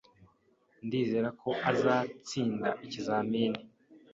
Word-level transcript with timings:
Ndizera 0.85 1.29
ko 1.41 1.49
azatsinda 1.71 2.69
ikizamini 2.85 3.61